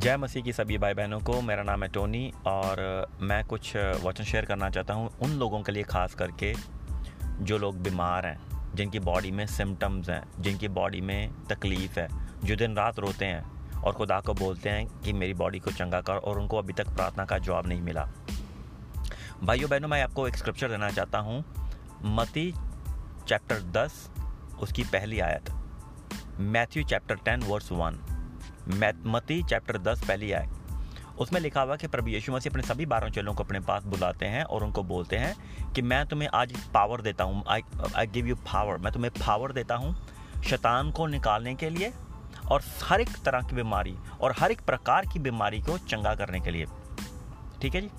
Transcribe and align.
जय 0.00 0.16
मसीह 0.16 0.42
की 0.42 0.52
सभी 0.52 0.76
भाई 0.78 0.94
बहनों 0.94 1.18
को। 1.20 1.40
मेरा 1.40 1.62
नाम 1.62 1.82
है 1.82 1.88
टोनी 1.88 2.32
और 2.46 3.06
मैं 3.20 3.44
कुछ 3.44 3.76
वचन 3.76 4.24
शेयर 4.24 4.44
करना 4.44 4.70
चाहता 4.70 4.94
हूँ 4.94 5.10
उन 5.22 5.30
लोगों 5.30 5.62
के 5.62 5.72
लिए, 5.72 5.82
ख़ास 5.82 6.14
करके 6.14 6.54
जो 7.44 7.58
लोग 7.58 7.82
बीमार 7.82 8.26
हैं, 8.26 8.40
जिनकी 8.74 8.98
बॉडी 8.98 9.30
में 9.30 9.46
सिम्टम्स 9.46 10.08
हैं, 10.08 10.22
जिनकी 10.40 10.68
बॉडी 10.68 11.00
में 11.00 11.30
तकलीफ़ 11.50 11.98
है, 12.00 12.08
जो 12.44 12.56
दिन 12.56 12.76
रात 12.76 12.98
रोते 12.98 13.24
हैं 13.24 13.74
और 13.74 13.92
खुदा 13.92 14.20
को 14.20 14.34
बोलते 14.34 14.70
हैं 14.70 15.00
कि 15.00 15.12
मेरी 15.12 15.34
बॉडी 15.34 15.58
को 15.58 15.70
चंगा 15.70 16.00
कर 16.00 16.14
और 16.14 16.38
उनको 16.38 16.58
अभी 16.58 16.72
तक 16.72 16.88
प्रार्थना 16.88 17.24
का 17.24 17.38
जवाब 17.38 17.66
नहीं 17.66 17.82
मिला। 17.82 18.08
भाइयों 19.42 19.70
बहनों 19.70 19.88
मैं 19.88 20.02
आपको 20.02 20.28
एक 20.28 20.36
स्क्रिप्चर 20.36 20.68
देना 20.68 20.90
चाहता 20.90 21.18
हूँ। 21.18 21.44
मती 22.04 22.54
चैप्टर 23.28 23.60
10 23.60 24.10
उसकी 24.60 24.84
पहली 24.84 25.20
आयत। 25.20 25.50
मैथ्यू 26.40 26.82
चैप्टर 26.82 27.14
टेन 27.14 27.42
वर्स 27.42 27.72
1 27.72 28.19
मती 29.06 29.42
चैप्टर 29.42 29.78
10 29.78 30.04
पहली 30.08 30.32
आय। 30.32 30.48
उसमें 31.18 31.40
लिखा 31.40 31.62
हुआ 31.62 31.76
कि 31.76 31.86
प्रभु 31.86 32.08
यीशु 32.08 32.32
मसीह 32.32 32.50
अपने 32.50 32.62
सभी 32.62 32.86
बारह 32.86 33.08
चेलों 33.08 33.34
को 33.34 33.44
अपने 33.44 33.60
पास 33.60 33.84
बुलाते 33.84 34.26
हैं 34.26 34.44
और 34.44 34.64
उनको 34.64 34.82
बोलते 34.82 35.16
हैं 35.16 35.34
कि 35.72 35.82
मैं 35.82 36.06
तुम्हें 36.06 36.28
आज 36.34 36.52
पावर 36.74 37.00
देता 37.00 37.24
हूँ। 37.24 37.44
I 37.48 37.60
I 37.96 38.06
give 38.06 38.26
you 38.26 38.34
power 38.34 38.78
मैं 38.78 38.92
तुम्हें 38.92 39.10
पावर 39.26 39.52
देता 39.52 39.74
हूँ 39.74 39.94
शैतान 40.42 40.90
को 40.90 41.06
निकालने 41.06 41.54
के 41.54 41.70
लिए 41.70 41.92
और 42.50 42.62
हर 42.82 43.00
एक 43.00 43.16
तरह 43.24 43.40
की 43.40 43.56
बीमारी 43.56 43.96
और 44.20 44.34
हर 44.38 44.50
एक 44.50 44.60
प्रकार 44.60 45.06
की 45.06 45.18
बीमारी 45.18 45.60
को 45.60 45.78
चंगा 45.78 46.14
करने 46.14 46.40
के 46.40 46.50
लिए। 46.50 46.66
ठीक 47.62 47.74
है 47.74 47.80
जी? 47.80 47.90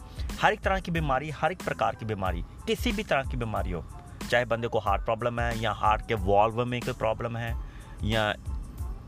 हर 0.41 0.53
एक 0.53 0.59
तरह 0.59 0.79
की 0.79 0.91
बीमारी, 0.91 1.29
हर 1.29 1.51
एक 1.51 1.63
प्रकार 1.63 1.95
की 1.95 2.05
बीमारी, 2.05 2.43
किसी 2.67 2.91
भी 2.91 3.03
तरह 3.03 3.23
की 3.23 3.37
बीमारी 3.37 3.71
हो, 3.71 3.85
चाहे 4.29 4.45
बंदे 4.45 4.67
को 4.67 4.79
हार्ट 4.79 5.05
प्रॉब्लम 5.05 5.39
है 5.39 5.59
या 5.59 5.71
हार्ट 5.71 6.07
के 6.07 6.13
वॉल्व 6.13 6.65
में 6.65 6.81
कोई 6.81 6.93
प्रॉब्लम 6.93 7.37
है 7.37 7.55
या 8.03 8.34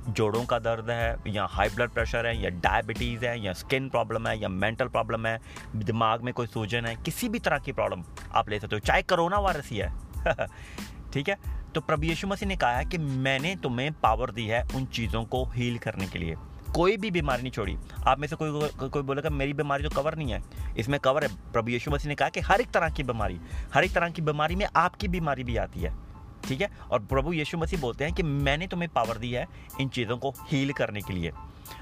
जोड़ों 0.10 0.46
का 0.46 0.60
दर्द 0.60 0.90
है 0.90 1.18
या 1.28 1.46
हाई 1.46 1.70
ब्लड 1.70 1.90
प्रेशर 1.90 2.28
है 2.28 2.44
या 2.44 2.50
डायबिटीज़ 2.50 3.26
है 3.26 3.44
या 3.44 3.54
स्किन 3.54 3.90
प्रॉब्लम 3.90 4.28
है 4.28 4.42
या 4.42 4.50
मेंटल 4.50 4.88
प्रॉब्लम 4.88 5.26
है 5.26 5.40
दिमाग 5.76 6.22
में 6.22 6.34
कोई 6.34 6.48
सूजन 6.48 6.86
है 6.86 6.96
किसी 6.96 7.30
भी 7.30 7.40
तरह 7.40 7.58
की 7.58 7.72
प्रॉब्लम 7.72 8.04
आप 8.36 8.50
ले 8.50 8.60
सकते 8.60 8.76
हो 8.76 8.80
चाहे 8.80 9.02
करोना 9.02 9.40
वायरस 9.40 9.70
ही 9.70 9.78
है। 9.78 9.94
ठीक 11.14 11.30
है? 11.30 11.38
तो 11.76 11.82
प्रभु 11.82 12.04
यीशु 12.04 12.28
मसीह 12.28 12.50
ने 12.50 12.56
कहा 12.56 12.78
है 12.78 12.86
कि 12.86 12.98
मैंने 12.98 13.56
तुम्हें 13.56 13.92
पावर 13.94 14.32
दी 14.32 14.46
है 14.48 14.64
उन 14.76 14.86
चीज़ों 14.86 15.26
को 15.26 15.46
हील 15.46 15.78
करने 15.78 16.08
के 16.08 16.20
लिए। 16.20 16.36
कोई 16.76 16.98
भी 16.98 17.12
बीमारी 17.12 17.42
नहीं 17.42 17.52
छोड़ी। 17.52 17.78
आप 18.08 18.20
में 18.20 18.28
से 18.28 18.36
कोई 18.36 18.52
को, 18.52 18.90
कोई 18.90 19.02
बोलेगा 19.02 19.30
मेरी 19.30 19.54
बीमारी 19.54 19.84
तो 19.84 19.90
कवर 19.90 20.16
नहीं 20.16 20.34
है। 20.34 20.44
इसमें 20.78 21.00
कवर 21.00 21.24
है। 21.24 21.52
प्रभु 21.54 21.70
यीशु 21.70 21.92
मसीह 21.92 22.10
ने 22.10 22.16
कहा 22.16 22.30
कि 22.30 22.40
हर 22.40 22.62
एक 22.62 22.72
तरह 22.72 22.90
की 22.90 23.04
बीमारी 23.04 23.40
हर 23.74 23.84
एक 23.84 23.94
तरह 23.94 24.10
की 24.10 24.22
बीमारी 24.22 24.56
में 24.56 24.66
आपकी 24.76 25.08
बीमारी 25.08 25.44
भी 25.44 25.58
आती 25.58 25.80
है। 25.80 26.13
ठीक 26.48 26.62
है? 26.62 26.70
और 26.92 27.00
प्रभु 27.00 27.34
यीशु 27.34 27.58
मसीह 27.58 27.80
बोलते 27.80 28.04
हैं 28.04 28.14
कि 28.14 28.24
मैंने 28.24 28.68
तुम्हें 28.68 28.90
पावर 28.96 29.18
दी 29.18 29.32
है 29.32 29.48
इन 29.82 29.90
चीज़ों 29.90 30.18
को 30.18 30.30
हील 30.30 30.72
करने 30.72 31.02
के 31.02 31.14
लिए। 31.14 31.32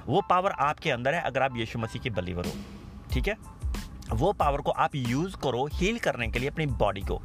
वो 0.08 0.22
पावर 0.30 0.52
आपके 0.52 0.92
अंदर 0.92 1.14
है 1.14 1.22
अगर 1.22 1.42
आप 1.42 1.58
यीशु 1.58 1.80
मसीह 1.80 2.02
के 2.02 2.10
बलीवर 2.10 2.46
हो। 2.46 2.52
ठीक 3.12 3.28
है? 3.28 3.36
वो 4.14 4.32
पावर 4.34 4.62
को 4.62 4.72
आप 4.72 4.96
यूज़ 4.96 5.36
करो 5.38 5.68
हील 5.74 6.00
करने 6.00 6.28
के 6.28 6.40
लिए 6.40 6.50
अपनी 6.50 6.66
बॉडी 6.66 7.02
को। 7.02 7.22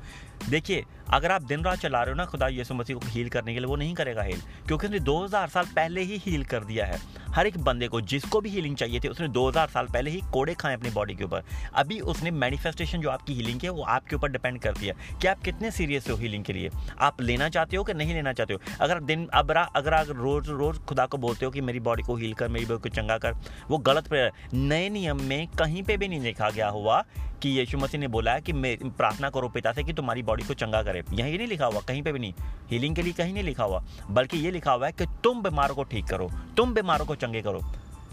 देखिए, 0.51 0.85
अगर 1.09 1.33
आप 1.33 1.43
दिन 1.43 1.63
रात 1.63 1.79
चला 1.79 2.03
रहे 2.03 2.13
हो 2.13 2.17
ना, 2.17 2.25
खुदा 2.25 2.49
यीशु 2.49 2.75
मसीह 2.75 2.97
को 2.97 3.07
हील 3.07 3.29
करने 3.29 3.55
के 3.55 3.61
लिए 3.61 3.67
वो 3.67 3.77
नहीं 3.77 3.95
करेगा 3.95 4.23
हील 4.23 4.41
क्योंकि 4.67 4.87
उसने 4.87 4.99
2000 4.99 5.49
साल 5.49 5.65
पहले 5.67 6.01
ही 6.01 6.17
हील 6.17 6.45
कर 6.45 6.65
दिया 6.65 6.87
है। 6.87 6.99
हर 7.29 7.47
एक 7.47 7.59
बंदे 7.59 7.89
को 7.89 8.01
जिसको 8.01 8.41
भी 8.41 8.51
हीलिंग 8.51 8.77
चाहिए 8.77 9.01
थी, 9.01 9.09
उसने 9.09 9.29
2000 9.29 9.69
साल 9.69 9.87
पहले 9.87 10.11
ही 10.11 10.21
कोड़े 10.33 10.55
खाए 10.55 10.75
अपनी 10.75 10.91
बॉडी 10.91 11.15
के 11.15 11.25
ऊपर। 11.25 11.43
अभी 11.75 12.01
उसने 12.01 12.31
मैनिफेस्टेशन 12.31 13.01
जो 13.01 13.11
आपकी 13.11 13.35
हीलिंग 13.35 13.61
है, 13.65 13.71
वो 13.71 13.83
आपके 13.83 14.17
ऊपर 14.17 14.29
डिपेंड 14.29 14.61
करती 14.61 14.87
है 14.87 14.95
कि 15.21 15.29
आप 15.29 15.41
कितने 15.41 15.71
सीरियस 15.71 16.11
हो 16.11 16.17
हीलिंग 16.17 16.45
के 16.45 16.53
लिए। 16.53 16.71
आप 17.01 17.21
लेना 17.21 17.49
चाहते 17.49 17.77
हो 17.77 17.85
कि 17.85 17.95
नहीं 17.95 18.15
लेना 18.15 18.33
चाहते 18.33 18.55
हो? 18.55 18.61
अगर 18.81 19.01
दिन, 19.01 19.29
अब 19.35 19.51
अगर 19.77 19.95
आप 19.95 20.07
रोज़ 20.11 20.51
रोज़ 20.51 20.79
खुदा 20.79 21.07
को 21.07 21.19
बोलते 21.19 21.45
हो 21.45 21.51
कि 21.51 21.61
मेरी 21.61 21.81
बॉडी 21.81 22.03
को 22.03 22.17
हील 22.17 22.35
कर, 22.35 22.49
मेरी 22.49 22.67
बॉडी 22.67 22.81
को 22.81 22.89
चंगा 22.89 23.19
कर, 23.19 23.33
वो 23.69 23.79
गलत 23.79 24.33
नए 24.55 24.89
नियम 24.89 25.23
में 25.23 25.47
कहीं 25.49 25.83
पर 25.83 25.97
भी 25.97 26.09
नहीं 26.09 26.21
देखा 26.21 26.51
गया 26.51 26.69
हुआ 26.77 27.05
कि 27.43 27.49
यीशु 27.49 27.79
मसीह 27.79 28.01
ने 28.01 28.09
बोला 28.09 28.33
है 28.33 28.41
कि 28.41 28.53
मैं, 28.53 28.91
प्रार्थना 28.91 29.31
करो 29.31 29.49
पिता 29.49 29.73
से 29.73 29.83
कि 29.85 29.93
तुम्हारी 29.93 30.23
बॉडी 30.23 30.45
को 30.45 30.55
चंगा 30.55 30.83
करे। 30.83 31.03
यहीं 31.13 31.37
नहीं 31.39 31.49
लिखा 31.49 31.67
हुआ, 31.67 31.81
कहीं 31.81 32.03
पे 32.03 32.13
भी 32.13 32.19
नहीं। 32.19 32.35
हीलिंग 32.71 32.97
के 32.97 33.03
लिए 33.03 33.13
कहीं 33.13 33.33
नहीं 33.35 33.45
लिखा 33.45 33.65
हुआ, 33.65 33.83
बल्कि 34.11 34.39
ये 34.39 34.51
लिखा 34.51 34.73
हुआ 34.73 34.87
है 34.87 34.93
कि 34.93 35.07
तुम 35.25 35.43
बीमारों 35.43 35.75
को 35.75 35.83
ठीक 35.85 36.07
करो, 36.07 36.31
तुम 36.57 36.75
बीमारों 36.75 37.07
को 37.07 37.15
चंगे 37.15 37.43
करो। 37.43 37.61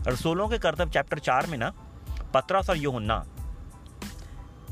रसोलों 0.07 0.47
के 0.47 0.57
कर्तव्य 0.57 0.91
चैप्टर 0.91 1.19
चार 1.19 1.47
में 1.47 1.57
ना, 1.57 1.71
पत्रस 2.33 2.69
और 2.69 2.77
योहन्ना 2.77 3.23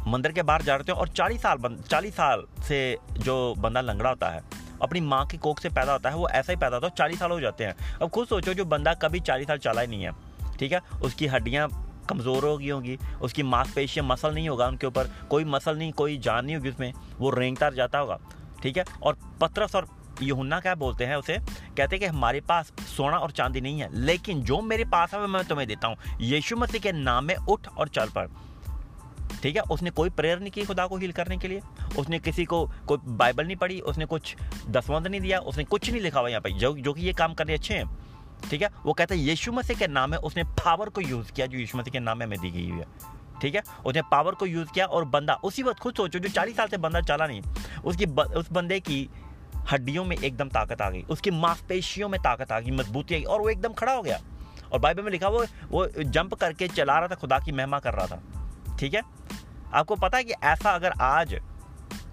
मंदिर 0.07 0.31
के 0.31 0.41
बाहर 0.41 0.62
जा 0.62 0.75
रहे 0.75 0.84
थे 0.84 0.91
और 0.91 1.07
चालीस 1.07 1.41
साल 1.41 1.57
चालीस 1.90 2.16
साल 2.16 2.44
से 2.68 2.97
जो 3.18 3.53
बंदा 3.57 3.81
लंगड़ा 3.81 4.09
होता 4.09 4.30
है, 4.30 4.41
अपनी 4.81 5.00
माँ 5.01 5.25
की 5.25 5.38
कोख 5.38 5.59
से 5.59 5.69
पैदा 5.69 5.91
होता 5.91 6.09
है, 6.09 6.16
वो 6.16 6.28
ऐसा 6.30 6.51
ही 6.53 6.57
पैदा 6.57 6.75
होता 6.75 6.88
है, 6.88 6.94
चालीस 6.97 7.19
साल 7.19 7.31
हो 7.31 7.40
जाते 7.40 7.63
हैं। 7.63 7.75
अब 8.01 8.09
खुद 8.09 8.28
सोचो 8.28 8.53
जो 8.53 8.66
बंदा 8.66 8.94
कभी 8.94 9.19
चालीस 9.19 9.47
साल 9.47 9.57
चला 9.57 9.81
ही 9.81 9.88
नहीं 9.88 10.03
है, 10.03 10.12
ठीक 10.59 10.72
है? 10.72 10.80
उसकी 11.03 11.28
हड्डियाँ 11.28 11.68
कमज़ोर 12.01 12.45
हो 12.45 12.57
गई 12.57 12.69
होगी, 12.69 12.97
उसकी 13.22 13.44
मांसपेशियाँ 13.44 14.06
मसल 14.07 14.34
नहीं 14.34 14.50
होगा 14.50 14.67
उनके 14.67 14.88
ऊपर, 14.88 15.09
कोई 15.29 15.44
मसल 15.45 15.78
नहीं, 15.78 15.91
कोई 15.94 16.17
जान 16.19 16.45
नहीं 16.45 16.56
होगी 16.56 16.69
उसमें, 16.69 16.94
वो 17.19 17.29
रेंगता 17.29 17.69
जाता 17.72 18.00
होगा, 18.00 18.19
ठीक 18.63 18.78
है? 18.78 18.85
और 19.03 19.17
पत्रस 19.41 19.75
और 19.75 19.88
यूहुन्ना 20.22 20.59
क्या 20.59 20.75
बोलते 20.75 21.06
हैं 21.06 21.16
उसे? 21.16 21.38
कहते 21.38 21.84
हैं 21.85 22.00
कि 22.00 22.06
हमारे 22.06 22.41
पास 22.41 22.72
सोना 22.88 23.17
और 23.17 23.31
चांदी 23.31 23.62
नहीं 23.62 23.79
है, 23.79 23.89
लेकिन 23.95 24.41
जो 24.44 24.62
मेरे 24.62 24.85
पास 24.85 25.13
है 25.13 25.28
मैं 25.28 25.44
तुम्हें 25.45 25.67
देता 25.67 25.88
हूँ। 25.88 26.17
यीशु 26.22 26.56
मसीह 26.57 26.81
के 26.81 26.91
नाम 26.94 27.25
में 27.25 27.35
उठ 27.35 27.67
और 27.69 27.88
चल 27.89 28.09
पड़, 28.09 28.28
ठीक 29.33 29.56
है? 29.56 29.62
उसने 29.72 29.89
कोई 29.89 30.09
प्रेयर 30.12 30.39
नहीं 30.39 30.51
की 30.51 30.66
खुदा 30.66 30.85
को 30.88 30.97
हील 30.97 31.12
करने 31.12 31.38
के 31.38 31.47
लिए। 31.47 31.62
उसने 32.00 32.19
किसी 32.19 32.45
को, 32.45 32.66
कोई 32.88 32.97
बाइबल 33.07 33.45
नहीं 33.45 33.56
पढ़ी, 33.56 33.79
उसने 33.81 34.06
कुछ 34.06 34.35
दसवंत 34.69 35.07
नहीं 35.07 35.22
दिया, 35.22 35.39
उसने 35.39 35.63
कुछ 35.63 35.89
नहीं 35.91 36.01
लिखा 36.01 36.19
हुआ 36.19 36.29
यहाँ 36.29 36.41
पर 36.41 36.50
जो 36.51 36.73
जो 36.75 36.94
कि 36.94 37.01
ये 37.01 37.13
काम 37.13 37.33
करने 37.33 37.53
अच्छे 37.53 37.73
हैं। 37.73 37.85
ठीक 38.50 38.62
है? 38.62 38.69
वो 38.85 38.94
कहता 38.94 39.16
है 39.16 39.22
यीशु 39.22 39.52
मसीह 39.52 39.78
के 39.78 39.88
नाम 39.88 40.12
में 40.12 40.18
उसने 40.18 40.44
पावर 40.44 40.90
को 40.90 41.02
यूज़ 41.02 41.31
किया 41.31 41.47
जो 41.47 41.57
यीशु 41.57 41.78
मसीह 41.78 41.91
के 41.91 42.00
नाम 42.00 42.18
में 42.18 42.25
हमें 42.25 42.40
दी 42.40 42.52
गई 42.52 42.69
हुई 42.69 42.79
है। 42.79 42.85
ठीक 43.41 43.56
है? 43.56 43.62
उसने 43.85 44.02
पावर 44.02 44.35
को 44.35 44.46
यूज़ 44.46 44.69
किया 44.72 44.85
और 44.85 45.06
बंदा 45.06 45.34
उसी 45.44 45.63
वक्त 45.63 45.79
खुद 45.79 45.96
सोचो 45.96 46.19
जो 46.19 46.29
चालीस 46.29 46.56
साल 46.56 46.68
से 46.68 46.78
बंदा 46.78 47.01
चला 47.01 47.28
नहीं 47.28 47.41
उसकी 47.85 48.06
ब, 48.06 48.19
उस 48.19 48.51
बंदे 48.51 48.80
की 48.80 49.09
हड्डियों 49.72 50.03
में 50.06 50.18
एकदम 50.18 50.50
ताकत 50.50 50.81
आ 50.81 50.90
गई 50.90 51.01
उसकी 51.01 51.31
मांसपेशियों 51.31 52.09
में 52.09 52.19
ताकत 52.22 52.51
आ 52.51 52.59
गई 52.59 52.72
मजबूती 52.72 53.16
आई 53.16 53.24
और 53.24 53.41
वो 53.41 53.50
एकदम 53.50 53.74
खड़ा 53.74 53.94
हो 53.94 54.01
गया। 54.01 54.19
और 54.74 54.80
बाइबल 54.80 55.03
में 55.03 55.12
लिखा 55.12 55.28
वो 55.28 55.46
वो 55.69 55.88
जंप 56.03 56.34
करके 56.34 56.68
चला 56.68 56.97
रहा 57.00 57.07
था 57.07 57.16
खुदा 57.16 57.40
की 57.40 57.51
महिमा 57.51 57.80
कर 57.80 57.94
रहा 57.94 58.07
था। 58.07 58.78
ठीक 58.80 58.94
है? 58.94 59.01
आपको 59.74 59.96
पता 59.96 60.18
है 60.18 60.24
कि 60.24 60.34
ऐसा 60.44 60.72
अगर 60.72 60.91
आज 61.01 61.35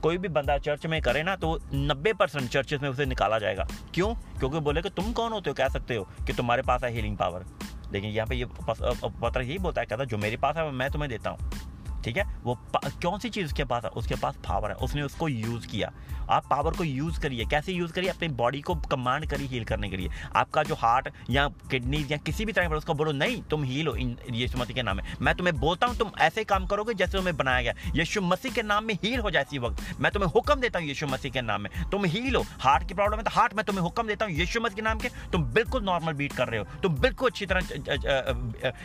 कोई 0.03 0.19
भी 0.19 0.29
बंदा 0.29 0.57
चर्च 0.59 0.87
में 0.87 1.01
करे 1.03 1.23
ना 1.23 1.35
तो 1.37 1.59
90 1.75 2.13
परसेंट 2.15 2.49
चर्चेस 2.51 2.81
में 2.83 2.89
उसे 2.89 3.07
निकाला 3.07 3.39
जाएगा। 3.39 3.67
क्यों? 3.95 4.15
क्योंकि 4.39 4.61
बोले 4.61 4.83
कि 4.83 4.91
तुम 4.91 5.13
कौन 5.13 5.33
होते 5.33 5.51
हो? 5.51 5.55
कह 5.55 5.69
सकते 5.69 5.97
हो 5.97 6.07
कि 6.27 6.33
तुम्हारे 6.33 6.63
पास 6.63 6.85
है 6.85 6.93
हीलिंग 6.93 7.17
पावर 7.17 7.45
लेकिन 7.93 8.11
यहाँ 8.11 8.27
पे 8.27 8.37
ये 8.37 8.45
पत्र 8.45 9.41
यही 9.41 9.59
बोलता 9.59 9.81
है, 9.81 9.87
कहता 9.87 10.05
जो 10.05 10.19
मेरे 10.19 10.37
पास 10.37 10.57
है, 10.57 10.71
मैं 10.71 10.91
तुम्हें 10.91 11.11
देता 11.11 11.31
हूँ। 11.31 11.68
ठीक 12.09 12.17
है? 12.17 12.25
वो 12.45 12.55
कौन 12.75 13.19
सी 13.19 13.29
चीज़ 13.29 13.47
उसके 13.47 13.65
पास 13.65 13.85
है 13.85 13.91
उसके 13.93 14.15
पास 14.17 14.37
पावर 14.47 14.71
है? 14.71 14.77
उसने 14.79 15.03
उसको 15.03 15.29
यूज़ 15.29 15.67
किया। 15.67 15.93
आप 16.31 16.47
पावर 16.51 16.77
को 16.77 16.85
यूज़ 16.85 17.21
करिए। 17.21 17.45
कैसे 17.51 17.73
यूज़ 17.73 17.93
करिए? 17.93 18.09
अपनी 18.11 18.29
बॉडी 18.37 18.61
को 18.61 18.75
कमांड 18.91 19.27
करिए 19.27 19.47
हील 19.49 19.65
करने 19.65 19.89
के 19.89 19.97
लिए। 19.97 20.09
आपका 20.37 20.63
जो 20.63 20.75
हार्ट 20.75 21.09
या 21.31 21.47
किडनी 21.71 22.05
या 22.11 22.17
किसी 22.17 22.45
भी 22.45 22.53
तरह 22.53 22.69
पर 22.69 22.77
उसको 22.77 22.95
बोलो, 22.95 23.13
नहीं, 23.13 23.43
तुम 23.43 23.65
हील 23.65 23.87
हो। 23.87 23.95
इन 23.97 24.17
यीशु 24.31 24.59
मसीह 24.59 24.75
के 24.77 24.83
नाम 24.83 24.97
में। 24.97 25.05
मैं 25.23 25.35
तुम्हें 25.35 25.57
बोलता 25.61 25.87
हूँ, 25.87 25.97
तुम 25.97 26.11
ऐसे 26.21 26.45
काम 26.45 26.67
करोगे 26.67 26.95
जैसे 26.95 27.17
तुम्हें 27.19 27.37
बनाया 27.37 27.63
गया। 27.63 27.75
यीशु 27.97 28.23
मसीह 28.23 28.53
के 28.53 28.63
नाम 28.63 28.85
में 28.85 28.95
हील 28.95 29.21
हो 29.21 29.31
जाए 29.31 29.43
इसी 29.43 29.59
वक्त। 29.59 29.83
मैं 30.01 30.13
तुम्हें 30.13 30.31
हुक्म 30.31 30.61
देता 30.61 30.79
हूँ 30.79 30.89
यीशु 30.89 31.07
मसीह 31.07 31.33
के 31.33 31.43
नाम 31.43 31.61
में। 31.61 31.71
तुम 31.93 32.05
हील 32.07 32.37
हो। 32.37 32.43
हार्ट 32.61 32.89
की 32.89 32.95
प्रॉब्लम 32.95 33.19
है 33.19 33.25
तो 33.25 33.31
हार्ट 33.31 33.55
मैं 33.55 33.65
तुम्हें 33.65 33.83
हुक्म 33.83 34.07
देता 34.07 34.27
हूँ 34.27 34.35
यीशु 34.35 34.61
मसीह 34.61 34.77
के 34.77 34.83
नाम 34.83 34.99
के। 34.99 35.09
तुम 35.33 35.45
बिल्कुल 35.55 35.85
नॉर्मल 35.85 36.13
बीट 36.13 36.33
कर 36.33 36.49
रहे 36.49 36.61
हो। 36.61 36.67
तुम 36.83 36.95
बिल्कुल 36.97 37.31
अच्छी 37.31 37.47
तरह 37.47 37.61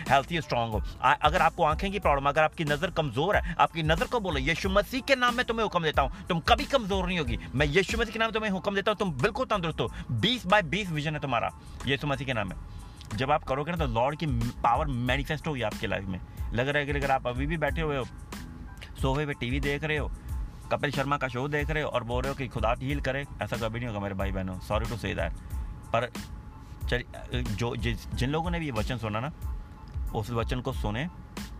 हेल्थी 0.09 0.41
स्ट्रांग 0.41 0.71
हो। 0.71 0.81
अगर 1.03 1.41
आपको 1.41 1.63
आँखें 1.65 1.91
की 1.91 1.99
प्रॉब्लम 1.99 2.29
अगर 2.29 2.41
आपकी 2.43 2.65
नज़र 2.65 2.91
कमज़ोर 2.91 3.12
है। 3.15 3.55
आपकी 3.55 3.83
नज़र 3.83 4.07
को 4.07 4.19
बोलो, 4.19 4.39
यीशु 4.39 4.69
मसीह 4.69 5.01
के 5.01 5.15
नाम 5.15 5.35
में 5.35 5.45
तुम्हें 5.45 5.63
हुक्म 5.63 5.83
देता 5.83 6.01
हूँ। 6.01 6.25
तुम 6.29 6.39
कभी 6.41 6.65
कमज़ोर 6.65 7.07
नहीं 7.07 7.19
होगी। 7.19 7.37
मैं 7.55 7.65
यीशु 7.67 7.97
मसीह 7.97 8.13
के 8.13 8.19
नाम 8.19 8.31
तुम्हें 8.31 8.51
हुक्म 8.51 8.75
देता 8.75 8.91
हूँ। 8.91 8.99
तुम 8.99 9.11
बिल्कुल 9.13 9.45
तंदुरुस्त 9.45 9.81
हो। 9.81 9.87
बीस 10.11 10.45
बाय 10.45 10.61
बीस 10.63 10.89
विजन 10.91 11.13
है 11.13 11.19
तुम्हारा, 11.19 11.51
यीशु 11.87 12.07
मसीह 12.07 12.27
के 12.27 12.33
नाम 12.33 12.49
में। 12.49 12.55
जब 13.13 13.31
आप 13.31 13.43
करोगे 13.43 13.71
ना 13.71 13.77
तो 13.77 13.87
लॉर्ड 13.89 14.17
की 14.19 14.25
पावर 14.63 14.87
मैनिफेस्ट 14.87 15.47
होगी 15.47 15.61
आपकी 15.63 15.87
लाइफ 15.87 16.05
में। 16.05 16.19
लग 16.53 16.67
रहा 16.67 16.77
है 16.77 16.85
कि 16.85 16.91
अगर 16.93 17.11
आप 17.11 17.27
अभी 17.27 17.45
भी 17.45 17.57
बैठे 17.57 17.81
हुए 17.81 17.97
हो, 17.97 18.05
सोफे 19.01 19.25
पे 19.25 19.33
टीवी 19.35 19.59
देख 19.59 19.83
रहे 19.83 19.97
हो, 19.97 20.11
कपिल 20.71 20.91
शर्मा 20.91 21.17
का 21.17 21.27
शो 21.27 21.47
देख 21.49 21.69
रहे 21.69 21.83
हो 21.83 21.89
और 21.89 22.03
बोल 22.03 22.21
रहे 22.23 22.31
हो 22.31 22.35
कि 22.35 22.47
खुदा 22.47 22.75
हील 22.79 23.01
करे, 23.01 23.25
ऐसा 23.41 23.57
कभी 23.57 23.79
नहीं 23.79 23.87
होगा 23.87 23.99
मेरे 23.99 24.15
भाई 24.15 24.31
बहनों 24.31 24.59
सॉरी 24.59 24.85
टू 24.85 24.97
से 24.97 25.13
दैट 25.15 25.33
पर 25.95 26.09
जो 27.53 27.75
जिन 27.75 28.29
लोगों 28.29 28.51
ने 28.51 28.59
भी 28.59 28.65
ये 28.65 28.71
वचन 28.71 28.97
सुना 28.97 29.19
ना, 29.19 29.31
उस 30.15 30.29
वचन 30.31 30.61
को 30.61 30.73
सुने 30.73 31.07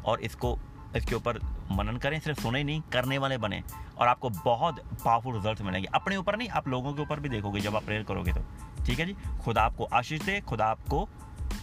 और 0.06 0.20
इसको 0.22 0.58
इसके 0.96 1.16
ऊपर 1.16 1.40
मनन 1.72 1.98
करें, 1.98 2.20
सिर्फ़ 2.20 2.42
सुने 2.42 2.58
ही 2.58 2.64
नहीं, 2.64 2.82
करने 2.82 3.18
वाले 3.18 3.38
बने 3.38 3.64
और 3.98 4.08
आपको 4.08 4.30
बहुत 4.30 4.80
पावरफुल 5.06 5.36
रिज़ल्ट 5.36 5.62
मिलेंगे। 5.62 5.90
अपने 5.94 6.18
ऊपर 6.18 6.38
नहीं, 6.38 6.50
आप 6.50 6.68
लोगों 6.68 6.94
के 6.94 7.02
ऊपर 7.02 7.20
भी 7.20 7.30
देखोगे 7.30 7.60
जब 7.60 7.76
आप 7.76 7.84
प्रेयर 7.84 8.04
करोगे 8.04 8.34
तो। 8.34 8.42
ठीक 8.86 9.00
है 9.00 9.06
जी? 9.06 9.16
खुदा 9.44 9.62
आपको 9.62 9.84
आशीष 9.84 10.22
दे, 10.22 10.42
खुदा 10.42 10.66
आपको 10.66 11.10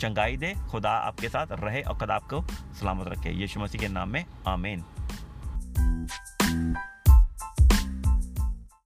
चंगाई 0.01 0.37
दे, 0.37 0.55
खुदा 0.71 0.91
आपके 0.91 1.29
साथ 1.29 1.47
रहे 1.51 1.83
और 1.83 1.99
खुदा 1.99 2.15
आपको 2.15 2.43
सलामत 2.75 3.09
रखे। 3.09 3.31
यीशु 3.31 3.61
मसीह 3.61 3.81
के 3.81 3.89
नाम 3.89 4.09
में, 4.09 4.25
आमीन। 4.47 4.85